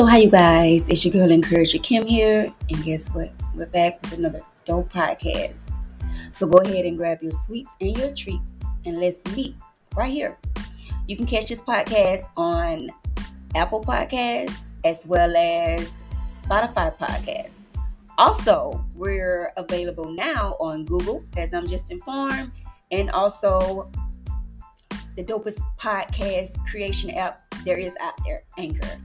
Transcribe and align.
So, 0.00 0.06
hi, 0.06 0.20
you 0.20 0.30
guys? 0.30 0.88
It's 0.88 1.04
your 1.04 1.12
girl, 1.12 1.30
Encourager 1.30 1.76
Kim 1.76 2.06
here. 2.06 2.50
And 2.70 2.82
guess 2.82 3.10
what? 3.10 3.34
We're 3.54 3.66
back 3.66 4.00
with 4.00 4.14
another 4.14 4.40
dope 4.64 4.90
podcast. 4.90 5.70
So, 6.32 6.46
go 6.46 6.56
ahead 6.56 6.86
and 6.86 6.96
grab 6.96 7.22
your 7.22 7.32
sweets 7.32 7.76
and 7.82 7.94
your 7.98 8.10
treats 8.12 8.50
and 8.86 8.98
let's 8.98 9.22
meet 9.36 9.56
right 9.94 10.10
here. 10.10 10.38
You 11.06 11.18
can 11.18 11.26
catch 11.26 11.48
this 11.48 11.60
podcast 11.60 12.30
on 12.38 12.88
Apple 13.54 13.82
Podcasts 13.82 14.72
as 14.86 15.04
well 15.06 15.36
as 15.36 16.02
Spotify 16.14 16.96
Podcasts. 16.96 17.60
Also, 18.16 18.82
we're 18.96 19.52
available 19.58 20.10
now 20.10 20.56
on 20.60 20.86
Google, 20.86 21.22
as 21.36 21.52
I'm 21.52 21.66
just 21.66 21.92
informed, 21.92 22.52
and 22.90 23.10
also 23.10 23.90
the 25.14 25.22
dopest 25.22 25.60
podcast 25.78 26.58
creation 26.64 27.10
app 27.10 27.42
there 27.66 27.76
is 27.76 27.94
out 28.00 28.14
there, 28.24 28.44
Anchor. 28.56 28.98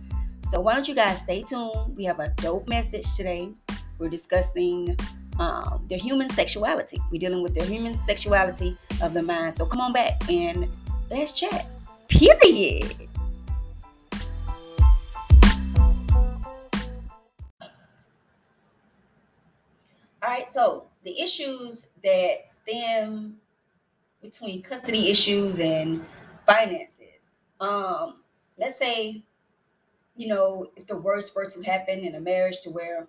So 0.55 0.61
why 0.61 0.73
don't 0.73 0.87
you 0.87 0.95
guys 0.95 1.17
stay 1.17 1.43
tuned? 1.43 1.97
We 1.97 2.05
have 2.05 2.21
a 2.21 2.29
dope 2.29 2.69
message 2.69 3.13
today. 3.17 3.51
We're 3.99 4.07
discussing 4.07 4.95
um, 5.37 5.85
the 5.89 5.97
human 5.97 6.29
sexuality. 6.29 6.97
We're 7.11 7.19
dealing 7.19 7.43
with 7.43 7.55
the 7.55 7.65
human 7.65 7.97
sexuality 7.97 8.77
of 9.01 9.13
the 9.13 9.21
mind. 9.21 9.57
So 9.57 9.65
come 9.65 9.81
on 9.81 9.91
back 9.91 10.13
and 10.31 10.69
let's 11.11 11.33
chat. 11.33 11.65
Period. 12.07 12.95
All 20.23 20.29
right, 20.29 20.47
so 20.47 20.85
the 21.03 21.19
issues 21.21 21.87
that 22.01 22.47
stem 22.47 23.35
between 24.21 24.61
custody 24.61 25.09
issues 25.09 25.59
and 25.59 26.05
finances. 26.47 27.33
Um, 27.59 28.21
let's 28.57 28.77
say 28.77 29.25
you 30.15 30.27
know, 30.27 30.71
if 30.75 30.87
the 30.87 30.97
worst 30.97 31.35
were 31.35 31.49
to 31.49 31.61
happen 31.63 31.99
in 31.99 32.15
a 32.15 32.19
marriage 32.19 32.59
to 32.61 32.69
where 32.69 33.07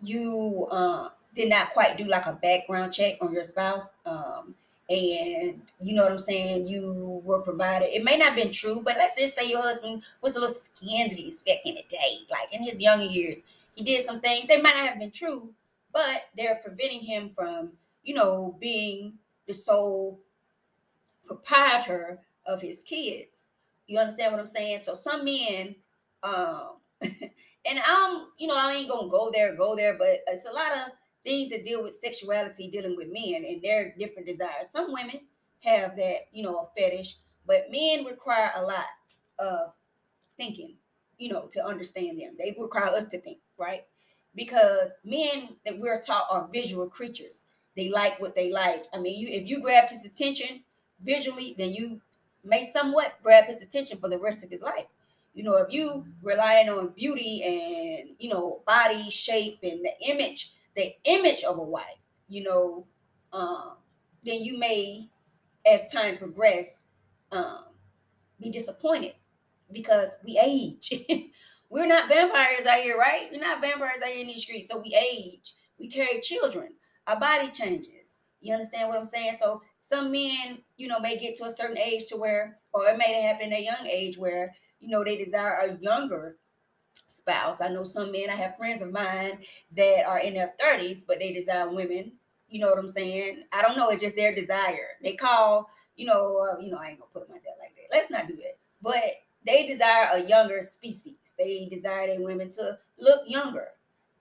you 0.00 0.68
uh, 0.70 1.08
did 1.34 1.48
not 1.48 1.70
quite 1.70 1.96
do 1.96 2.04
like 2.04 2.26
a 2.26 2.32
background 2.32 2.92
check 2.92 3.16
on 3.20 3.32
your 3.32 3.44
spouse, 3.44 3.84
um, 4.04 4.54
and 4.88 5.62
you 5.80 5.94
know 5.94 6.04
what 6.04 6.12
I'm 6.12 6.18
saying, 6.18 6.68
you 6.68 7.20
were 7.24 7.40
provided. 7.40 7.88
It 7.94 8.04
may 8.04 8.16
not 8.16 8.28
have 8.28 8.36
been 8.36 8.52
true, 8.52 8.82
but 8.84 8.94
let's 8.96 9.18
just 9.18 9.34
say 9.34 9.48
your 9.48 9.62
husband 9.62 10.02
was 10.22 10.36
a 10.36 10.40
little 10.40 10.54
scandalous 10.54 11.40
back 11.40 11.58
in 11.64 11.74
the 11.74 11.84
day, 11.90 12.18
like 12.30 12.52
in 12.52 12.62
his 12.62 12.80
younger 12.80 13.04
years. 13.04 13.42
He 13.74 13.84
did 13.84 14.04
some 14.04 14.20
things 14.20 14.48
they 14.48 14.60
might 14.60 14.76
not 14.76 14.88
have 14.88 14.98
been 14.98 15.10
true, 15.10 15.50
but 15.92 16.28
they're 16.36 16.60
preventing 16.64 17.00
him 17.00 17.30
from, 17.30 17.72
you 18.04 18.14
know, 18.14 18.56
being 18.60 19.14
the 19.46 19.54
sole 19.54 20.20
proprietor 21.26 22.20
of 22.46 22.62
his 22.62 22.82
kids. 22.82 23.48
You 23.88 23.98
understand 23.98 24.32
what 24.32 24.40
I'm 24.40 24.46
saying? 24.46 24.78
So 24.82 24.94
some 24.94 25.24
men 25.24 25.74
um, 26.26 26.70
and 27.02 27.80
I'm, 27.86 28.26
you 28.38 28.48
know, 28.48 28.56
I 28.56 28.74
ain't 28.74 28.90
gonna 28.90 29.08
go 29.08 29.30
there, 29.32 29.54
go 29.56 29.76
there, 29.76 29.96
but 29.98 30.20
it's 30.28 30.46
a 30.46 30.52
lot 30.52 30.72
of 30.72 30.92
things 31.24 31.50
that 31.50 31.64
deal 31.64 31.82
with 31.82 31.94
sexuality, 31.94 32.68
dealing 32.68 32.96
with 32.96 33.08
men 33.10 33.44
and 33.46 33.62
their 33.62 33.94
different 33.98 34.28
desires. 34.28 34.70
Some 34.72 34.92
women 34.92 35.20
have 35.64 35.96
that, 35.96 36.28
you 36.32 36.42
know, 36.42 36.56
a 36.58 36.68
fetish, 36.80 37.16
but 37.46 37.70
men 37.70 38.04
require 38.04 38.52
a 38.56 38.62
lot 38.62 38.86
of 39.38 39.72
thinking, 40.36 40.76
you 41.18 41.30
know, 41.32 41.48
to 41.52 41.64
understand 41.64 42.18
them. 42.20 42.36
They 42.38 42.56
require 42.58 42.86
us 42.86 43.04
to 43.10 43.20
think, 43.20 43.38
right? 43.58 43.84
Because 44.34 44.90
men 45.04 45.56
that 45.64 45.78
we're 45.78 46.00
taught 46.00 46.26
are 46.30 46.48
visual 46.52 46.88
creatures. 46.88 47.44
They 47.76 47.88
like 47.90 48.20
what 48.20 48.34
they 48.34 48.52
like. 48.52 48.84
I 48.92 48.98
mean, 49.00 49.18
you 49.20 49.28
if 49.28 49.46
you 49.46 49.60
grab 49.60 49.88
his 49.90 50.06
attention 50.06 50.64
visually, 51.02 51.54
then 51.58 51.72
you 51.72 52.00
may 52.44 52.64
somewhat 52.64 53.14
grab 53.22 53.46
his 53.46 53.62
attention 53.62 53.98
for 53.98 54.08
the 54.08 54.18
rest 54.18 54.44
of 54.44 54.50
his 54.50 54.62
life. 54.62 54.86
You 55.36 55.42
know, 55.42 55.56
if 55.58 55.70
you 55.70 56.06
relying 56.22 56.70
on 56.70 56.94
beauty 56.96 57.42
and 57.44 58.16
you 58.18 58.30
know 58.30 58.62
body 58.66 59.10
shape 59.10 59.58
and 59.62 59.84
the 59.84 59.92
image, 60.08 60.54
the 60.74 60.94
image 61.04 61.44
of 61.44 61.58
a 61.58 61.62
wife, 61.62 62.08
you 62.26 62.42
know, 62.42 62.86
um, 63.34 63.72
then 64.24 64.42
you 64.42 64.58
may, 64.58 65.10
as 65.66 65.92
time 65.92 66.16
progress, 66.16 66.84
um, 67.32 67.64
be 68.40 68.48
disappointed 68.48 69.12
because 69.70 70.16
we 70.24 70.40
age. 70.42 70.90
We're 71.68 71.86
not 71.86 72.08
vampires 72.08 72.66
out 72.66 72.82
here, 72.82 72.96
right? 72.96 73.28
We're 73.30 73.40
not 73.40 73.60
vampires 73.60 74.00
out 74.02 74.12
here 74.12 74.22
in 74.22 74.28
these 74.28 74.42
streets. 74.42 74.68
So 74.68 74.78
we 74.78 74.96
age. 74.96 75.52
We 75.78 75.90
carry 75.90 76.18
children. 76.20 76.70
Our 77.06 77.20
body 77.20 77.50
changes. 77.50 78.20
You 78.40 78.54
understand 78.54 78.88
what 78.88 78.96
I'm 78.96 79.04
saying? 79.04 79.36
So 79.38 79.60
some 79.76 80.10
men, 80.12 80.60
you 80.78 80.88
know, 80.88 80.98
may 80.98 81.18
get 81.18 81.36
to 81.36 81.44
a 81.44 81.50
certain 81.50 81.76
age 81.76 82.06
to 82.06 82.16
where, 82.16 82.58
or 82.72 82.86
it 82.86 82.96
may 82.96 83.20
happen 83.20 83.52
at 83.52 83.58
a 83.58 83.62
young 83.62 83.86
age 83.86 84.16
where 84.16 84.54
you 84.86 84.92
know, 84.92 85.02
they 85.02 85.16
desire 85.16 85.58
a 85.62 85.76
younger 85.78 86.36
spouse. 87.06 87.60
I 87.60 87.68
know 87.68 87.82
some 87.82 88.12
men, 88.12 88.30
I 88.30 88.34
have 88.36 88.56
friends 88.56 88.80
of 88.80 88.92
mine 88.92 89.40
that 89.76 90.04
are 90.06 90.20
in 90.20 90.34
their 90.34 90.54
30s, 90.62 91.02
but 91.06 91.18
they 91.18 91.32
desire 91.32 91.68
women. 91.68 92.12
You 92.48 92.60
know 92.60 92.68
what 92.68 92.78
I'm 92.78 92.86
saying? 92.86 93.42
I 93.52 93.62
don't 93.62 93.76
know. 93.76 93.90
It's 93.90 94.02
just 94.02 94.14
their 94.14 94.32
desire. 94.32 94.90
They 95.02 95.14
call, 95.14 95.68
you 95.96 96.06
know, 96.06 96.38
uh, 96.38 96.60
you 96.60 96.70
know, 96.70 96.78
I 96.78 96.90
ain't 96.90 97.00
gonna 97.00 97.10
put 97.12 97.26
them 97.26 97.36
out 97.36 97.42
like 97.60 97.74
that. 97.74 97.96
Let's 97.96 98.10
not 98.10 98.28
do 98.28 98.36
that. 98.36 98.58
But 98.80 99.02
they 99.44 99.66
desire 99.66 100.06
a 100.12 100.20
younger 100.20 100.62
species. 100.62 101.34
They 101.36 101.66
desire 101.68 102.06
their 102.06 102.22
women 102.22 102.50
to 102.50 102.78
look 102.98 103.22
younger. 103.26 103.70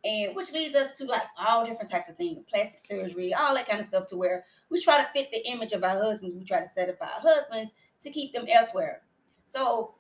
And 0.04 0.36
which 0.36 0.52
leads 0.52 0.76
us 0.76 0.98
to 0.98 1.06
like 1.06 1.24
all 1.38 1.66
different 1.66 1.92
types 1.92 2.10
of 2.10 2.16
things, 2.16 2.40
plastic 2.50 2.80
surgery, 2.80 3.34
all 3.36 3.54
that 3.54 3.68
kind 3.68 3.80
of 3.80 3.86
stuff, 3.86 4.08
to 4.08 4.18
where 4.18 4.46
we 4.72 4.82
try 4.84 4.98
to 4.98 5.08
fit 5.14 5.32
the 5.32 5.48
image 5.48 5.74
of 5.74 5.84
our 5.84 6.02
husbands. 6.02 6.36
We 6.36 6.44
try 6.44 6.60
to 6.60 6.66
satisfy 6.66 7.06
our 7.06 7.22
husbands 7.22 7.74
to 8.02 8.10
keep 8.10 8.34
them 8.34 8.46
elsewhere. 8.52 9.02
So 9.46 9.94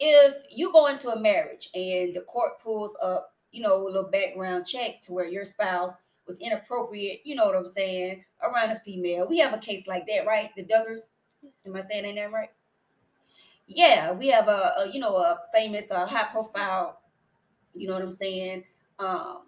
if 0.00 0.34
you 0.50 0.72
go 0.72 0.86
into 0.86 1.10
a 1.10 1.18
marriage 1.20 1.68
and 1.74 2.14
the 2.14 2.22
court 2.22 2.60
pulls 2.62 2.96
up, 3.02 3.34
you 3.52 3.62
know, 3.62 3.82
a 3.82 3.84
little 3.84 4.10
background 4.10 4.66
check 4.66 5.00
to 5.02 5.12
where 5.12 5.26
your 5.28 5.44
spouse 5.44 5.92
was 6.26 6.40
inappropriate, 6.40 7.20
you 7.24 7.34
know 7.34 7.46
what 7.46 7.56
I'm 7.56 7.66
saying, 7.66 8.24
around 8.42 8.70
a 8.70 8.80
female. 8.80 9.28
We 9.28 9.38
have 9.38 9.52
a 9.52 9.58
case 9.58 9.86
like 9.86 10.06
that, 10.06 10.26
right? 10.26 10.50
The 10.56 10.64
Duggars. 10.64 11.10
Am 11.66 11.76
I 11.76 11.82
saying 11.84 12.04
that 12.04 12.14
name 12.14 12.32
right? 12.32 12.50
Yeah, 13.66 14.12
we 14.12 14.28
have 14.28 14.48
a, 14.48 14.72
a 14.78 14.90
you 14.92 15.00
know 15.00 15.16
a 15.16 15.38
famous, 15.52 15.90
uh, 15.90 16.06
high 16.06 16.24
profile, 16.30 17.00
you 17.74 17.86
know 17.86 17.94
what 17.94 18.02
I'm 18.02 18.10
saying, 18.10 18.64
um, 18.98 19.44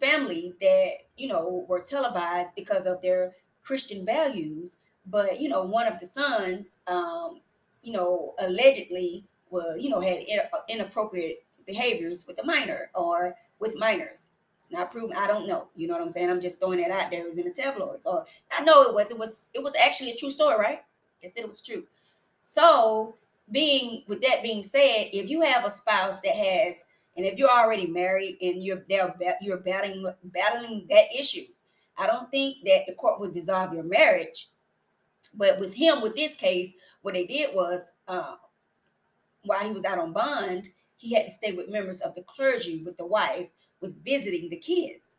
family 0.00 0.54
that 0.60 0.90
you 1.16 1.28
know 1.28 1.66
were 1.68 1.82
televised 1.82 2.54
because 2.54 2.86
of 2.86 3.02
their 3.02 3.34
Christian 3.62 4.06
values. 4.06 4.78
But 5.06 5.40
you 5.40 5.48
know, 5.48 5.62
one 5.64 5.86
of 5.86 5.98
the 5.98 6.06
sons, 6.06 6.78
um, 6.86 7.40
you 7.82 7.92
know, 7.92 8.34
allegedly 8.38 9.26
well, 9.50 9.76
you 9.76 9.88
know, 9.88 10.00
had 10.00 10.20
uh, 10.52 10.58
inappropriate 10.68 11.44
behaviors 11.66 12.26
with 12.26 12.38
a 12.40 12.44
minor 12.44 12.90
or 12.94 13.34
with 13.58 13.76
minors. 13.76 14.26
It's 14.56 14.72
not 14.72 14.90
proven. 14.90 15.16
I 15.16 15.28
don't 15.28 15.46
know. 15.46 15.68
You 15.76 15.86
know 15.86 15.94
what 15.94 16.02
I'm 16.02 16.08
saying? 16.08 16.30
I'm 16.30 16.40
just 16.40 16.58
throwing 16.58 16.80
that 16.80 16.90
out 16.90 17.10
there. 17.10 17.22
It 17.22 17.26
was 17.26 17.38
in 17.38 17.44
the 17.44 17.52
tabloids. 17.52 18.06
Or 18.06 18.26
I 18.50 18.64
know 18.64 18.82
it 18.82 18.94
was. 18.94 19.10
It 19.10 19.18
was. 19.18 19.48
It 19.54 19.62
was 19.62 19.74
actually 19.76 20.10
a 20.10 20.16
true 20.16 20.30
story, 20.30 20.58
right? 20.58 20.80
I 21.22 21.26
said 21.28 21.44
it 21.44 21.48
was 21.48 21.62
true. 21.62 21.84
So, 22.42 23.14
being 23.50 24.02
with 24.08 24.20
that 24.22 24.42
being 24.42 24.64
said, 24.64 25.10
if 25.12 25.30
you 25.30 25.42
have 25.42 25.64
a 25.64 25.70
spouse 25.70 26.18
that 26.20 26.34
has, 26.34 26.86
and 27.16 27.24
if 27.24 27.38
you're 27.38 27.50
already 27.50 27.86
married 27.86 28.38
and 28.40 28.62
you're 28.62 28.84
there, 28.88 29.14
you're 29.40 29.58
battling 29.58 30.04
battling 30.24 30.86
that 30.90 31.04
issue, 31.16 31.46
I 31.96 32.06
don't 32.06 32.30
think 32.30 32.58
that 32.64 32.86
the 32.86 32.94
court 32.94 33.20
would 33.20 33.32
dissolve 33.32 33.72
your 33.72 33.84
marriage. 33.84 34.48
But 35.34 35.60
with 35.60 35.74
him, 35.74 36.00
with 36.00 36.16
this 36.16 36.34
case, 36.34 36.72
what 37.02 37.14
they 37.14 37.26
did 37.26 37.54
was 37.54 37.92
uh, 38.08 38.36
while 39.48 39.64
he 39.64 39.72
was 39.72 39.84
out 39.84 39.98
on 39.98 40.12
bond, 40.12 40.68
he 40.96 41.14
had 41.14 41.26
to 41.26 41.32
stay 41.32 41.52
with 41.52 41.68
members 41.70 42.00
of 42.00 42.14
the 42.14 42.22
clergy 42.22 42.82
with 42.84 42.96
the 42.96 43.06
wife, 43.06 43.48
with 43.80 44.04
visiting 44.04 44.50
the 44.50 44.56
kids. 44.56 45.18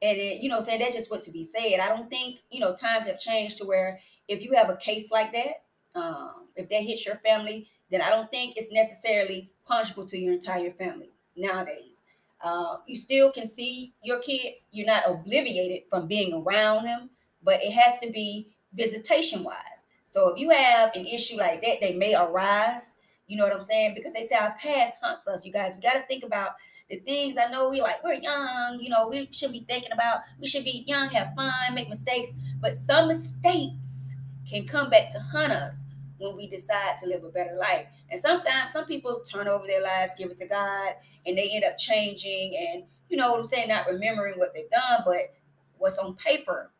And 0.00 0.18
it, 0.18 0.42
you 0.42 0.48
know, 0.48 0.60
saying 0.60 0.80
that's 0.80 0.96
just 0.96 1.10
what 1.10 1.22
to 1.22 1.30
be 1.30 1.44
said. 1.44 1.80
I 1.80 1.88
don't 1.88 2.10
think, 2.10 2.40
you 2.50 2.60
know, 2.60 2.74
times 2.74 3.06
have 3.06 3.18
changed 3.18 3.58
to 3.58 3.64
where 3.64 4.00
if 4.28 4.42
you 4.42 4.54
have 4.54 4.70
a 4.70 4.76
case 4.76 5.10
like 5.10 5.32
that, 5.32 5.62
um, 5.94 6.48
if 6.56 6.68
that 6.68 6.82
hits 6.82 7.06
your 7.06 7.16
family, 7.16 7.68
then 7.90 8.02
I 8.02 8.10
don't 8.10 8.30
think 8.30 8.56
it's 8.56 8.72
necessarily 8.72 9.50
punishable 9.66 10.06
to 10.06 10.18
your 10.18 10.34
entire 10.34 10.70
family 10.70 11.10
nowadays. 11.36 12.02
Uh, 12.42 12.76
you 12.86 12.96
still 12.96 13.32
can 13.32 13.46
see 13.46 13.94
your 14.02 14.18
kids. 14.18 14.66
You're 14.72 14.86
not 14.86 15.04
obliviated 15.04 15.88
from 15.88 16.06
being 16.06 16.34
around 16.34 16.84
them, 16.84 17.10
but 17.42 17.62
it 17.62 17.72
has 17.72 17.98
to 18.02 18.10
be 18.10 18.48
visitation 18.74 19.42
wise. 19.42 19.86
So 20.04 20.28
if 20.28 20.38
you 20.38 20.50
have 20.50 20.94
an 20.94 21.06
issue 21.06 21.36
like 21.36 21.62
that, 21.62 21.80
they 21.80 21.94
may 21.94 22.14
arise 22.14 22.96
you 23.26 23.36
know 23.36 23.44
what 23.44 23.54
I'm 23.54 23.62
saying? 23.62 23.94
Because 23.94 24.12
they 24.12 24.26
say 24.26 24.36
our 24.36 24.54
past 24.60 24.94
hunts 25.02 25.26
us, 25.26 25.44
you 25.44 25.52
guys. 25.52 25.74
We 25.74 25.82
got 25.82 25.94
to 25.94 26.06
think 26.06 26.24
about 26.24 26.52
the 26.90 26.96
things 26.96 27.36
I 27.38 27.50
know 27.50 27.70
we 27.70 27.80
like, 27.80 28.04
we're 28.04 28.14
young, 28.14 28.78
you 28.80 28.90
know, 28.90 29.08
we 29.08 29.28
should 29.32 29.52
be 29.52 29.64
thinking 29.66 29.92
about, 29.92 30.18
we 30.38 30.46
should 30.46 30.64
be 30.64 30.84
young, 30.86 31.08
have 31.10 31.34
fun, 31.34 31.74
make 31.74 31.88
mistakes. 31.88 32.34
But 32.60 32.74
some 32.74 33.08
mistakes 33.08 34.16
can 34.48 34.66
come 34.66 34.90
back 34.90 35.10
to 35.12 35.18
hunt 35.18 35.52
us 35.52 35.84
when 36.18 36.36
we 36.36 36.46
decide 36.46 36.96
to 37.02 37.08
live 37.08 37.24
a 37.24 37.30
better 37.30 37.56
life. 37.56 37.86
And 38.10 38.20
sometimes 38.20 38.72
some 38.72 38.84
people 38.84 39.20
turn 39.20 39.48
over 39.48 39.66
their 39.66 39.82
lives, 39.82 40.12
give 40.18 40.30
it 40.30 40.36
to 40.38 40.46
God, 40.46 40.92
and 41.26 41.38
they 41.38 41.50
end 41.52 41.64
up 41.64 41.78
changing 41.78 42.54
and, 42.56 42.84
you 43.08 43.16
know 43.16 43.30
what 43.32 43.40
I'm 43.40 43.46
saying, 43.46 43.68
not 43.68 43.86
remembering 43.86 44.38
what 44.38 44.52
they've 44.52 44.70
done, 44.70 45.02
but 45.04 45.34
what's 45.78 45.98
on 45.98 46.14
paper 46.16 46.70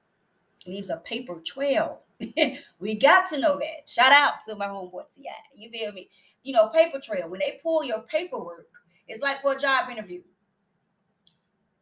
leaves 0.66 0.90
a 0.90 0.98
paper 0.98 1.40
trail. 1.44 2.03
we 2.78 2.94
got 2.94 3.28
to 3.30 3.38
know 3.38 3.58
that. 3.58 3.88
Shout 3.88 4.12
out 4.12 4.34
to 4.48 4.54
my 4.54 4.66
homeboy 4.66 5.02
T.I. 5.14 5.32
You 5.56 5.70
feel 5.70 5.92
me? 5.92 6.08
you 6.44 6.52
know, 6.52 6.68
paper 6.68 7.00
trail. 7.02 7.28
When 7.28 7.40
they 7.40 7.58
pull 7.60 7.82
your 7.82 8.02
paperwork, 8.02 8.68
It's 9.08 9.22
like 9.22 9.42
for 9.42 9.52
a 9.52 9.58
job 9.58 9.90
interview. 9.90 10.22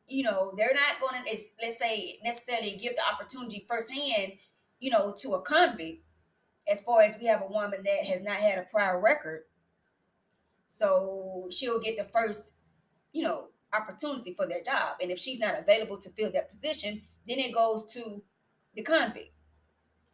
You 0.08 0.24
know, 0.24 0.52
they're 0.56 0.74
not 0.74 1.00
going 1.00 1.22
to, 1.22 1.38
let's 1.62 1.78
say, 1.78 2.18
necessarily 2.24 2.76
give 2.76 2.94
the 2.96 3.02
opportunity 3.12 3.64
firsthand, 3.68 4.32
you 4.80 4.90
know, 4.90 5.14
to 5.22 5.34
a 5.34 5.42
convict 5.42 6.04
as 6.70 6.82
far 6.82 7.02
as 7.02 7.16
we 7.20 7.26
have 7.26 7.42
a 7.42 7.46
woman 7.46 7.82
that 7.84 8.06
has 8.06 8.22
not 8.22 8.36
had 8.36 8.58
a 8.58 8.62
prior 8.62 9.00
record. 9.00 9.42
So 10.68 11.48
she'll 11.50 11.78
get 11.80 11.96
the 11.96 12.04
first, 12.04 12.54
you 13.12 13.22
know, 13.22 13.48
opportunity 13.72 14.34
for 14.34 14.46
that 14.46 14.64
job. 14.64 14.96
And 15.00 15.10
if 15.10 15.18
she's 15.18 15.38
not 15.38 15.58
available 15.58 15.98
to 15.98 16.10
fill 16.10 16.32
that 16.32 16.50
position, 16.50 17.02
then 17.26 17.38
it 17.38 17.54
goes 17.54 17.84
to 17.94 18.22
the 18.74 18.82
convict. 18.82 19.32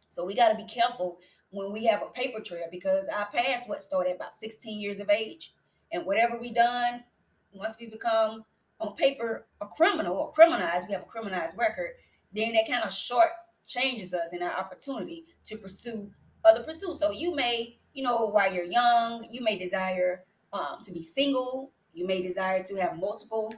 So 0.09 0.25
we 0.25 0.35
got 0.35 0.49
to 0.49 0.55
be 0.55 0.65
careful 0.65 1.19
when 1.51 1.71
we 1.71 1.85
have 1.85 2.01
a 2.01 2.07
paper 2.07 2.39
trail 2.39 2.67
because 2.71 3.07
our 3.07 3.27
past 3.27 3.69
what 3.69 3.81
started 3.81 4.15
about 4.15 4.33
16 4.33 4.79
years 4.79 4.99
of 4.99 5.09
age. 5.09 5.53
And 5.91 6.05
whatever 6.05 6.37
we 6.37 6.53
done, 6.53 7.03
once 7.51 7.75
we 7.79 7.87
become 7.87 8.45
on 8.79 8.95
paper 8.95 9.47
a 9.61 9.65
criminal 9.65 10.15
or 10.15 10.33
criminalized, 10.33 10.87
we 10.87 10.93
have 10.93 11.03
a 11.03 11.05
criminalized 11.05 11.57
record, 11.57 11.91
then 12.33 12.53
that 12.53 12.67
kind 12.67 12.83
of 12.83 12.93
short 12.93 13.29
changes 13.65 14.13
us 14.13 14.31
in 14.31 14.43
our 14.43 14.51
opportunity 14.51 15.25
to 15.45 15.57
pursue 15.57 16.11
other 16.45 16.63
pursuits. 16.63 16.99
So 16.99 17.11
you 17.11 17.35
may, 17.35 17.79
you 17.93 18.03
know, 18.03 18.27
while 18.27 18.53
you're 18.53 18.65
young, 18.65 19.27
you 19.29 19.43
may 19.43 19.57
desire 19.57 20.23
um, 20.53 20.77
to 20.83 20.91
be 20.91 21.03
single, 21.03 21.71
you 21.93 22.05
may 22.05 22.21
desire 22.21 22.63
to 22.63 22.75
have 22.75 22.97
multiple 22.97 23.53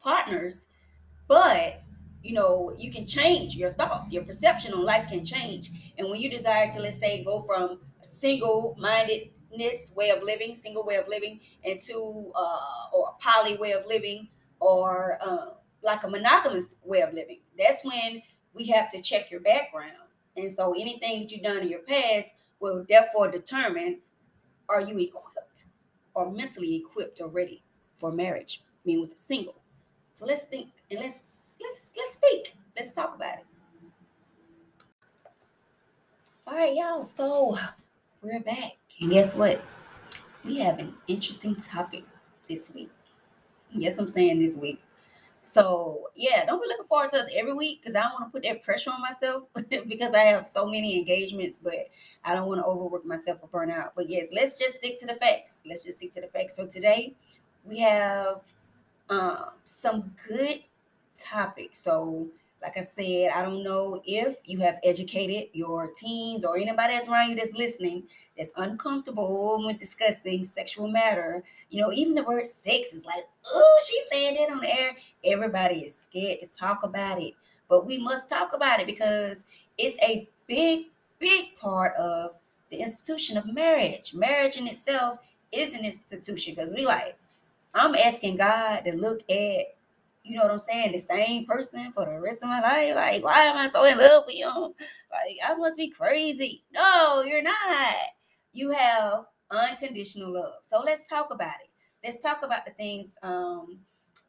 partners, 0.00 0.66
but 1.28 1.82
you 2.22 2.32
know, 2.34 2.74
you 2.78 2.90
can 2.90 3.06
change 3.06 3.54
your 3.56 3.70
thoughts, 3.70 4.12
your 4.12 4.24
perception 4.24 4.72
on 4.72 4.84
life 4.84 5.08
can 5.08 5.24
change. 5.24 5.70
And 5.98 6.08
when 6.10 6.20
you 6.20 6.30
desire 6.30 6.70
to, 6.70 6.80
let's 6.80 6.98
say, 6.98 7.24
go 7.24 7.40
from 7.40 7.80
a 8.00 8.04
single 8.04 8.76
mindedness 8.78 9.92
way 9.96 10.10
of 10.10 10.22
living, 10.22 10.54
single 10.54 10.84
way 10.84 10.96
of 10.96 11.08
living, 11.08 11.40
into 11.64 12.32
uh, 12.34 12.58
or 12.92 13.10
a 13.10 13.22
poly 13.22 13.56
way 13.56 13.72
of 13.72 13.86
living, 13.86 14.28
or 14.60 15.18
uh, 15.20 15.54
like 15.82 16.04
a 16.04 16.08
monogamous 16.08 16.76
way 16.84 17.00
of 17.00 17.12
living, 17.12 17.40
that's 17.58 17.84
when 17.84 18.22
we 18.54 18.66
have 18.66 18.88
to 18.90 19.02
check 19.02 19.30
your 19.30 19.40
background. 19.40 19.92
And 20.36 20.50
so 20.50 20.72
anything 20.72 21.20
that 21.20 21.30
you've 21.32 21.42
done 21.42 21.58
in 21.58 21.68
your 21.68 21.80
past 21.80 22.34
will 22.60 22.84
therefore 22.88 23.30
determine 23.30 24.00
are 24.68 24.80
you 24.80 24.98
equipped 24.98 25.64
or 26.14 26.30
mentally 26.30 26.76
equipped 26.76 27.20
or 27.20 27.28
ready 27.28 27.62
for 27.94 28.12
marriage, 28.12 28.62
I 28.88 28.96
with 28.98 29.14
a 29.14 29.18
single. 29.18 29.61
So 30.12 30.26
let's 30.26 30.44
think 30.44 30.68
and 30.90 31.00
let's 31.00 31.56
let's 31.60 31.92
let's 31.96 32.14
speak. 32.14 32.54
Let's 32.76 32.92
talk 32.92 33.16
about 33.16 33.38
it. 33.38 33.46
All 36.46 36.54
right, 36.54 36.74
y'all. 36.74 37.02
So 37.02 37.58
we're 38.20 38.40
back. 38.40 38.72
And 39.00 39.10
guess 39.10 39.34
what? 39.34 39.62
We 40.44 40.58
have 40.58 40.78
an 40.78 40.94
interesting 41.08 41.56
topic 41.56 42.04
this 42.46 42.70
week. 42.74 42.90
Yes, 43.70 43.96
I'm 43.96 44.08
saying 44.08 44.38
this 44.38 44.56
week. 44.56 44.82
So 45.40 46.08
yeah, 46.14 46.44
don't 46.44 46.62
be 46.62 46.68
looking 46.68 46.84
forward 46.84 47.10
to 47.10 47.16
us 47.16 47.30
every 47.34 47.54
week 47.54 47.80
because 47.80 47.96
I 47.96 48.02
don't 48.02 48.12
want 48.12 48.26
to 48.26 48.30
put 48.32 48.42
that 48.42 48.62
pressure 48.62 48.90
on 48.90 49.00
myself 49.00 49.44
because 49.88 50.12
I 50.12 50.20
have 50.20 50.46
so 50.46 50.66
many 50.66 50.98
engagements, 50.98 51.58
but 51.58 51.88
I 52.22 52.34
don't 52.34 52.48
want 52.48 52.60
to 52.60 52.66
overwork 52.66 53.06
myself 53.06 53.38
or 53.40 53.48
burn 53.48 53.70
out. 53.70 53.94
But 53.96 54.10
yes, 54.10 54.28
let's 54.30 54.58
just 54.58 54.74
stick 54.74 55.00
to 55.00 55.06
the 55.06 55.14
facts. 55.14 55.62
Let's 55.66 55.84
just 55.84 55.98
stick 55.98 56.12
to 56.12 56.20
the 56.20 56.28
facts. 56.28 56.54
So 56.54 56.66
today 56.66 57.14
we 57.64 57.78
have 57.78 58.42
um, 59.10 59.50
some 59.64 60.12
good 60.28 60.62
topics. 61.16 61.78
So 61.78 62.28
like 62.62 62.76
I 62.76 62.82
said, 62.82 63.30
I 63.34 63.42
don't 63.42 63.64
know 63.64 64.00
if 64.04 64.36
you 64.44 64.58
have 64.60 64.78
educated 64.84 65.48
your 65.52 65.90
teens 65.94 66.44
or 66.44 66.56
anybody 66.56 66.94
that's 66.94 67.08
around 67.08 67.30
you 67.30 67.36
that's 67.36 67.54
listening 67.54 68.04
that's 68.38 68.52
uncomfortable 68.56 69.66
when 69.66 69.76
discussing 69.76 70.44
sexual 70.44 70.88
matter. 70.88 71.42
You 71.70 71.82
know, 71.82 71.92
even 71.92 72.14
the 72.14 72.22
word 72.22 72.46
sex 72.46 72.92
is 72.92 73.04
like, 73.04 73.24
oh, 73.46 73.80
she's 73.86 74.04
saying 74.12 74.36
that 74.36 74.52
on 74.52 74.60
the 74.60 74.72
air. 74.72 74.92
Everybody 75.24 75.80
is 75.80 75.98
scared 75.98 76.38
to 76.40 76.48
talk 76.56 76.84
about 76.84 77.20
it. 77.20 77.34
But 77.68 77.84
we 77.84 77.98
must 77.98 78.28
talk 78.28 78.52
about 78.52 78.80
it 78.80 78.86
because 78.86 79.44
it's 79.76 79.98
a 80.02 80.28
big, 80.46 80.86
big 81.18 81.56
part 81.56 81.94
of 81.96 82.36
the 82.70 82.78
institution 82.78 83.36
of 83.36 83.52
marriage. 83.52 84.14
Marriage 84.14 84.56
in 84.56 84.68
itself 84.68 85.18
is 85.50 85.74
an 85.74 85.84
institution 85.84 86.54
because 86.54 86.72
we 86.72 86.86
like, 86.86 87.16
I'm 87.74 87.94
asking 87.94 88.36
God 88.36 88.80
to 88.80 88.92
look 88.92 89.22
at 89.30 89.66
you 90.24 90.36
know 90.36 90.42
what 90.42 90.52
I'm 90.52 90.58
saying, 90.58 90.92
the 90.92 90.98
same 90.98 91.46
person 91.46 91.92
for 91.92 92.04
the 92.04 92.20
rest 92.20 92.42
of 92.42 92.48
my 92.48 92.60
life. 92.60 92.94
Like, 92.94 93.24
why 93.24 93.40
am 93.40 93.56
I 93.56 93.68
so 93.68 93.84
in 93.84 93.98
love 93.98 94.24
with 94.26 94.36
you? 94.36 94.46
Like, 95.12 95.36
I 95.46 95.54
must 95.54 95.76
be 95.76 95.90
crazy. 95.90 96.64
No, 96.72 97.22
you're 97.22 97.42
not. 97.42 97.94
You 98.52 98.70
have 98.70 99.24
unconditional 99.50 100.32
love. 100.32 100.54
So 100.62 100.80
let's 100.84 101.08
talk 101.08 101.28
about 101.30 101.56
it. 101.62 101.70
Let's 102.02 102.22
talk 102.22 102.42
about 102.42 102.64
the 102.64 102.72
things 102.72 103.16
um, 103.22 103.80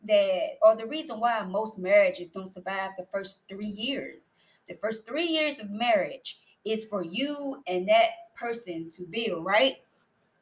that, 0.05 0.57
or 0.61 0.75
the 0.75 0.85
reason 0.85 1.19
why 1.19 1.43
most 1.43 1.77
marriages 1.79 2.29
don't 2.29 2.51
survive 2.51 2.91
the 2.97 3.07
first 3.11 3.43
three 3.47 3.67
years. 3.67 4.33
The 4.67 4.75
first 4.75 5.07
three 5.07 5.27
years 5.27 5.59
of 5.59 5.69
marriage 5.69 6.39
is 6.65 6.85
for 6.85 7.03
you 7.03 7.63
and 7.67 7.87
that 7.87 8.09
person 8.35 8.89
to 8.97 9.05
build, 9.09 9.45
right? 9.45 9.75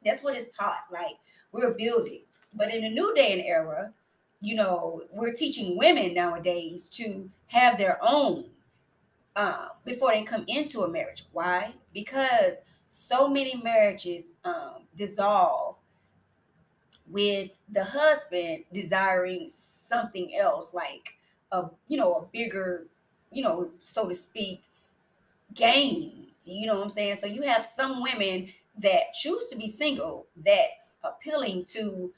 That's 0.04 0.22
what 0.22 0.36
it's 0.36 0.54
taught. 0.56 0.86
Like, 0.90 1.16
we're 1.52 1.74
building. 1.74 2.22
But 2.54 2.72
in 2.72 2.84
a 2.84 2.90
new 2.90 3.14
day 3.14 3.32
and 3.32 3.42
era, 3.42 3.92
you 4.40 4.54
know, 4.54 5.02
we're 5.12 5.32
teaching 5.32 5.76
women 5.76 6.14
nowadays 6.14 6.88
to 6.90 7.30
have 7.48 7.78
their 7.78 7.98
own 8.02 8.46
uh, 9.36 9.68
before 9.84 10.12
they 10.12 10.22
come 10.22 10.44
into 10.48 10.82
a 10.82 10.88
marriage. 10.88 11.24
Why? 11.32 11.74
Because 11.94 12.56
so 12.90 13.28
many 13.28 13.56
marriages 13.56 14.32
um, 14.44 14.82
dissolve 14.96 15.76
with 17.08 17.50
the 17.70 17.84
husband 17.84 18.64
desiring 18.72 19.48
something 19.48 20.34
else, 20.34 20.74
like 20.74 21.16
a 21.50 21.70
you 21.88 21.96
know 21.96 22.14
a 22.14 22.22
bigger, 22.32 22.86
you 23.30 23.42
know, 23.42 23.70
so 23.82 24.08
to 24.08 24.14
speak, 24.14 24.62
gain. 25.54 26.26
You 26.44 26.66
know 26.66 26.74
what 26.74 26.82
I'm 26.82 26.88
saying? 26.88 27.16
So 27.16 27.26
you 27.26 27.42
have 27.42 27.64
some 27.64 28.02
women 28.02 28.48
that 28.78 29.12
choose 29.14 29.46
to 29.46 29.56
be 29.56 29.68
single 29.68 30.26
that's 30.36 30.96
appealing 31.04 31.66
to 31.66 32.12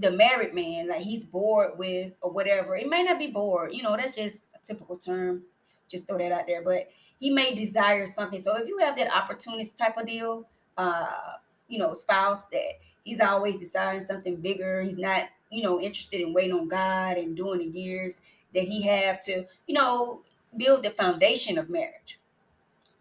the 0.00 0.10
married 0.10 0.54
man, 0.54 0.88
like 0.88 1.02
he's 1.02 1.24
bored 1.24 1.78
with 1.78 2.18
or 2.22 2.32
whatever. 2.32 2.74
It 2.76 2.88
may 2.88 3.02
not 3.02 3.18
be 3.18 3.26
bored, 3.28 3.74
you 3.74 3.82
know, 3.82 3.96
that's 3.96 4.16
just 4.16 4.48
a 4.54 4.58
typical 4.64 4.96
term. 4.96 5.42
Just 5.90 6.06
throw 6.06 6.18
that 6.18 6.32
out 6.32 6.46
there. 6.46 6.62
But 6.62 6.88
he 7.18 7.30
may 7.30 7.54
desire 7.54 8.06
something. 8.06 8.40
So 8.40 8.56
if 8.56 8.66
you 8.68 8.78
have 8.78 8.96
that 8.96 9.12
opportunist 9.12 9.76
type 9.76 9.98
of 9.98 10.06
deal, 10.06 10.48
uh, 10.78 11.34
you 11.68 11.78
know, 11.78 11.92
spouse 11.92 12.46
that 12.48 12.80
he's 13.04 13.20
always 13.20 13.56
desiring 13.56 14.00
something 14.02 14.36
bigger, 14.36 14.80
he's 14.82 14.98
not, 14.98 15.24
you 15.50 15.62
know, 15.62 15.80
interested 15.80 16.20
in 16.20 16.32
waiting 16.32 16.54
on 16.54 16.68
God 16.68 17.18
and 17.18 17.36
doing 17.36 17.58
the 17.58 17.66
years 17.78 18.20
that 18.54 18.64
he 18.64 18.82
have 18.82 19.20
to, 19.22 19.46
you 19.66 19.74
know, 19.74 20.22
build 20.56 20.82
the 20.82 20.90
foundation 20.90 21.58
of 21.58 21.68
marriage. 21.68 22.18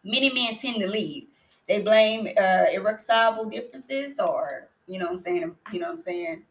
Many 0.04 0.32
men 0.32 0.56
tend 0.56 0.82
to 0.82 0.88
leave. 0.88 1.28
They 1.68 1.82
blame 1.82 2.28
uh 2.40 2.66
irreconcilable 2.74 3.46
differences 3.50 4.20
or, 4.20 4.70
you 4.88 5.00
know 5.00 5.08
I'm 5.08 5.20
saying, 5.20 5.56
you 5.72 5.80
know 5.80 5.92
I'm 5.92 6.00
saying, 6.02 6.44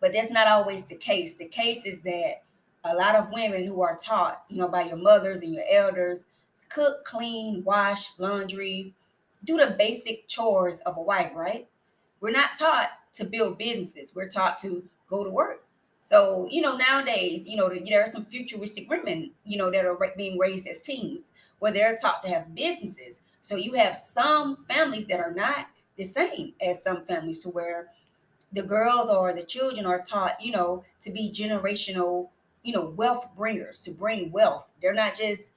but 0.00 0.12
that's 0.12 0.30
not 0.30 0.48
always 0.48 0.84
the 0.84 0.96
case. 0.96 1.34
The 1.34 1.46
case 1.46 1.84
is 1.84 2.02
that 2.02 2.42
a 2.84 2.94
lot 2.94 3.16
of 3.16 3.32
women 3.32 3.66
who 3.66 3.82
are 3.82 3.96
taught, 3.96 4.42
you 4.48 4.58
know, 4.58 4.68
by 4.68 4.82
your 4.82 4.96
mothers 4.96 5.40
and 5.40 5.52
your 5.52 5.64
elders, 5.70 6.26
cook, 6.68 7.04
clean, 7.04 7.64
wash, 7.64 8.10
laundry, 8.18 8.94
do 9.44 9.56
the 9.56 9.74
basic 9.76 10.28
chores 10.28 10.80
of 10.80 10.96
a 10.96 11.02
wife, 11.02 11.32
right? 11.34 11.68
We're 12.20 12.30
not 12.30 12.58
taught 12.58 12.90
to 13.14 13.24
build 13.24 13.58
businesses. 13.58 14.12
We're 14.14 14.28
taught 14.28 14.58
to 14.60 14.84
go 15.08 15.24
to 15.24 15.30
work. 15.30 15.64
So, 15.98 16.46
you 16.50 16.60
know, 16.60 16.76
nowadays, 16.76 17.48
you 17.48 17.56
know, 17.56 17.68
there 17.68 18.02
are 18.02 18.06
some 18.06 18.22
futuristic 18.22 18.88
women, 18.88 19.32
you 19.44 19.56
know, 19.56 19.70
that 19.70 19.84
are 19.84 19.98
being 20.16 20.38
raised 20.38 20.68
as 20.68 20.80
teens 20.80 21.30
where 21.58 21.72
they're 21.72 21.96
taught 21.96 22.22
to 22.22 22.28
have 22.28 22.54
businesses. 22.54 23.20
So 23.42 23.56
you 23.56 23.72
have 23.74 23.96
some 23.96 24.56
families 24.56 25.06
that 25.08 25.20
are 25.20 25.32
not 25.32 25.68
the 25.96 26.04
same 26.04 26.52
as 26.60 26.82
some 26.82 27.04
families 27.04 27.40
to 27.40 27.48
where 27.48 27.88
the 28.56 28.62
girls 28.62 29.10
or 29.10 29.34
the 29.34 29.44
children 29.44 29.84
are 29.86 30.00
taught, 30.00 30.40
you 30.40 30.50
know, 30.50 30.82
to 31.02 31.10
be 31.12 31.30
generational, 31.30 32.30
you 32.62 32.72
know, 32.72 32.86
wealth 32.96 33.28
bringers, 33.36 33.82
to 33.82 33.90
bring 33.90 34.32
wealth. 34.32 34.72
They're 34.80 34.94
not 34.94 35.14
just, 35.14 35.52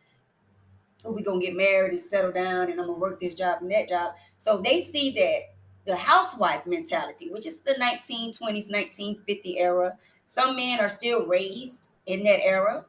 oh, 1.05 1.11
we're 1.11 1.23
to 1.23 1.39
get 1.39 1.55
married 1.55 1.93
and 1.93 2.01
settle 2.01 2.33
down 2.33 2.69
and 2.69 2.79
I'm 2.79 2.87
to 2.87 2.93
work 2.93 3.21
this 3.21 3.35
job 3.35 3.61
and 3.61 3.71
that 3.71 3.87
job. 3.87 4.15
So 4.37 4.61
they 4.61 4.81
see 4.81 5.11
that 5.11 5.53
the 5.85 5.95
housewife 5.95 6.67
mentality, 6.67 7.29
which 7.31 7.45
is 7.45 7.61
the 7.61 7.73
1920s, 7.73 8.69
1950 8.69 9.57
era. 9.57 9.97
Some 10.25 10.57
men 10.57 10.81
are 10.81 10.89
still 10.89 11.25
raised 11.25 11.91
in 12.05 12.23
that 12.25 12.43
era. 12.43 12.85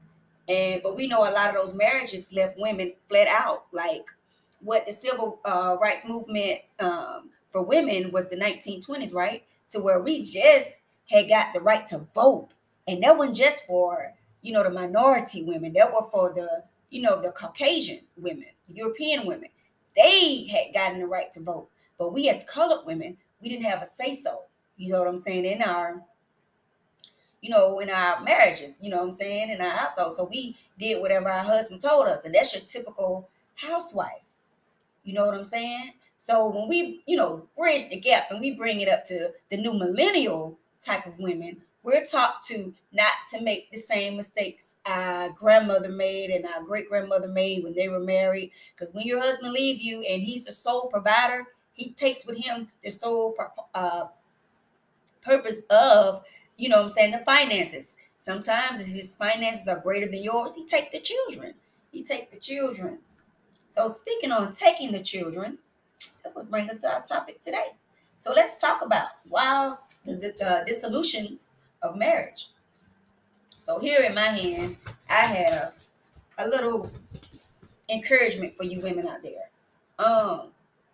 And 0.48 0.82
but 0.82 0.96
we 0.96 1.06
know 1.06 1.22
a 1.22 1.30
lot 1.30 1.50
of 1.50 1.54
those 1.54 1.72
marriages 1.72 2.32
left 2.32 2.58
women 2.58 2.94
fled 3.08 3.28
out. 3.28 3.66
Like 3.72 4.06
what 4.60 4.86
the 4.86 4.92
civil 4.92 5.38
uh, 5.44 5.76
rights 5.80 6.04
movement 6.04 6.60
um, 6.80 7.30
for 7.48 7.62
women 7.62 8.10
was 8.10 8.28
the 8.28 8.36
1920s, 8.36 9.14
right? 9.14 9.44
To 9.70 9.80
where 9.80 10.00
we 10.00 10.24
just 10.24 10.80
had 11.10 11.28
got 11.28 11.52
the 11.52 11.60
right 11.60 11.86
to 11.86 11.98
vote. 12.14 12.48
And 12.86 13.02
that 13.02 13.16
wasn't 13.16 13.36
just 13.36 13.66
for, 13.66 14.14
you 14.42 14.52
know, 14.52 14.62
the 14.62 14.70
minority 14.70 15.42
women. 15.42 15.72
That 15.72 15.92
were 15.92 16.08
for 16.10 16.32
the, 16.32 16.64
you 16.90 17.02
know, 17.02 17.20
the 17.20 17.30
Caucasian 17.30 18.00
women, 18.16 18.46
European 18.68 19.26
women. 19.26 19.50
They 19.96 20.46
had 20.46 20.74
gotten 20.74 21.00
the 21.00 21.06
right 21.06 21.30
to 21.32 21.40
vote. 21.40 21.68
But 21.98 22.12
we 22.12 22.28
as 22.28 22.44
colored 22.44 22.86
women, 22.86 23.16
we 23.40 23.48
didn't 23.48 23.64
have 23.64 23.82
a 23.82 23.86
say 23.86 24.14
so. 24.14 24.42
You 24.76 24.92
know 24.92 24.98
what 24.98 25.08
I'm 25.08 25.16
saying? 25.16 25.44
In 25.44 25.62
our, 25.62 26.02
you 27.42 27.50
know, 27.50 27.80
in 27.80 27.90
our 27.90 28.22
marriages, 28.22 28.78
you 28.80 28.88
know 28.88 28.98
what 28.98 29.06
I'm 29.06 29.12
saying, 29.12 29.50
in 29.50 29.60
our 29.60 29.70
household. 29.70 30.14
So 30.14 30.24
we 30.24 30.56
did 30.78 31.00
whatever 31.00 31.28
our 31.28 31.44
husband 31.44 31.80
told 31.80 32.06
us, 32.06 32.24
and 32.24 32.34
that's 32.34 32.54
your 32.54 32.62
typical 32.62 33.28
housewife. 33.56 34.22
You 35.04 35.14
know 35.14 35.26
what 35.26 35.34
I'm 35.34 35.44
saying? 35.44 35.92
So 36.20 36.46
when 36.50 36.68
we, 36.68 37.02
you 37.06 37.16
know, 37.16 37.48
bridge 37.56 37.88
the 37.88 37.98
gap 37.98 38.30
and 38.30 38.40
we 38.42 38.50
bring 38.50 38.80
it 38.80 38.90
up 38.90 39.04
to 39.04 39.30
the 39.48 39.56
new 39.56 39.72
millennial 39.72 40.58
type 40.78 41.06
of 41.06 41.18
women, 41.18 41.62
we're 41.82 42.04
taught 42.04 42.42
to 42.48 42.74
not 42.92 43.14
to 43.32 43.40
make 43.40 43.70
the 43.70 43.78
same 43.78 44.18
mistakes 44.18 44.76
our 44.84 45.30
grandmother 45.30 45.88
made 45.88 46.28
and 46.28 46.44
our 46.44 46.62
great 46.62 46.90
grandmother 46.90 47.26
made 47.26 47.64
when 47.64 47.74
they 47.74 47.88
were 47.88 47.98
married. 47.98 48.50
Because 48.76 48.92
when 48.92 49.06
your 49.06 49.18
husband 49.18 49.54
leave 49.54 49.80
you 49.80 50.02
and 50.02 50.22
he's 50.22 50.44
the 50.44 50.52
sole 50.52 50.88
provider, 50.88 51.46
he 51.72 51.94
takes 51.94 52.26
with 52.26 52.36
him 52.36 52.68
the 52.84 52.90
sole 52.90 53.34
uh, 53.74 54.08
purpose 55.22 55.62
of, 55.70 56.22
you 56.58 56.68
know, 56.68 56.82
I'm 56.82 56.90
saying 56.90 57.12
the 57.12 57.24
finances. 57.24 57.96
Sometimes 58.18 58.86
his 58.86 59.14
finances 59.14 59.68
are 59.68 59.80
greater 59.80 60.06
than 60.06 60.22
yours. 60.22 60.54
He 60.54 60.66
take 60.66 60.92
the 60.92 61.00
children. 61.00 61.54
He 61.90 62.04
take 62.04 62.30
the 62.30 62.38
children. 62.38 62.98
So 63.70 63.88
speaking 63.88 64.32
on 64.32 64.52
taking 64.52 64.92
the 64.92 65.00
children, 65.00 65.56
that 66.22 66.34
would 66.36 66.50
bring 66.50 66.68
us 66.70 66.80
to 66.82 66.92
our 66.92 67.02
topic 67.02 67.40
today. 67.40 67.74
So 68.18 68.32
let's 68.32 68.60
talk 68.60 68.82
about 68.82 69.08
why 69.28 69.72
the, 70.04 70.14
the 70.14 70.46
uh, 70.46 70.64
dissolutions 70.64 71.46
of 71.82 71.96
marriage. 71.96 72.48
So 73.56 73.78
here 73.78 74.00
in 74.00 74.14
my 74.14 74.28
hand, 74.28 74.76
I 75.08 75.22
have 75.26 75.74
a 76.38 76.48
little 76.48 76.90
encouragement 77.88 78.56
for 78.56 78.64
you 78.64 78.80
women 78.80 79.08
out 79.08 79.22
there, 79.22 79.50
um, 79.98 80.48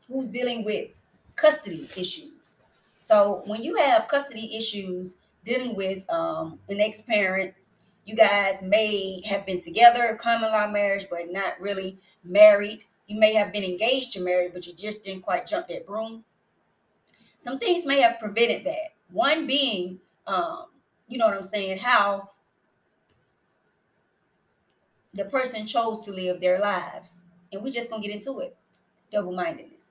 who's 0.09 0.27
dealing 0.29 0.65
with 0.65 1.03
custody 1.37 1.89
issues. 1.97 2.59
So 2.99 3.43
when 3.47 3.63
you 3.63 3.77
have 3.77 4.09
custody 4.09 4.57
issues 4.57 5.17
dealing 5.45 5.77
with 5.77 6.09
um, 6.11 6.59
an 6.69 6.81
ex-parent, 6.81 7.55
you 8.05 8.17
guys 8.17 8.63
may 8.63 9.21
have 9.27 9.45
been 9.47 9.61
together, 9.61 10.17
common 10.21 10.51
law 10.51 10.69
marriage, 10.69 11.07
but 11.11 11.31
not 11.31 11.61
really 11.61 11.99
married. 12.25 12.85
You 13.07 13.19
may 13.19 13.35
have 13.35 13.53
been 13.53 13.65
engaged 13.65 14.13
to 14.15 14.21
marry, 14.21 14.49
but 14.49 14.67
you 14.67 14.75
just 14.75 15.05
didn't 15.05 15.23
quite 15.23 15.47
jump 15.47 15.69
that 15.69 15.87
broom. 15.87 16.25
Some 17.39 17.59
things 17.59 17.87
may 17.87 18.01
have 18.01 18.19
prevented 18.19 18.65
that. 18.65 18.95
One 19.11 19.47
being, 19.47 20.01
um, 20.27 20.67
you 21.09 21.19
know 21.19 21.27
what 21.27 21.37
I'm 21.37 21.43
saying, 21.43 21.79
how 21.79 22.31
the 25.15 25.25
person 25.25 25.67
chose 25.67 26.05
to 26.07 26.13
live 26.13 26.41
their 26.41 26.59
lives. 26.59 27.23
And 27.53 27.63
we're 27.63 27.73
just 27.73 27.91
gonna 27.91 28.03
get 28.03 28.15
into 28.15 28.41
it. 28.41 28.57
Double 29.13 29.33
mindedness. 29.33 29.91